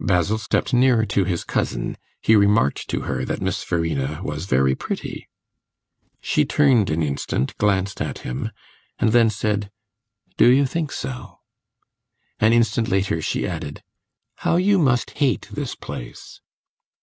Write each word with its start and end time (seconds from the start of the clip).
Basil 0.00 0.36
stepped 0.36 0.74
nearer 0.74 1.06
to 1.06 1.24
his 1.24 1.44
cousin; 1.44 1.96
he 2.20 2.36
remarked 2.36 2.88
to 2.88 3.00
her 3.08 3.24
that 3.24 3.40
Miss 3.40 3.64
Verena 3.64 4.20
was 4.22 4.44
very 4.44 4.74
pretty. 4.74 5.30
She 6.20 6.44
turned 6.44 6.90
an 6.90 7.02
instant, 7.02 7.56
glanced 7.56 8.02
at 8.02 8.18
him, 8.18 8.50
and 8.98 9.12
then 9.12 9.30
said, 9.30 9.70
"Do 10.36 10.48
you 10.50 10.66
think 10.66 10.92
so?" 10.92 11.38
An 12.38 12.52
instant 12.52 12.88
later 12.88 13.22
she 13.22 13.48
added, 13.48 13.82
"How 14.44 14.56
you 14.56 14.78
must 14.78 15.12
hate 15.24 15.48
this 15.50 15.74
place!" 15.74 16.42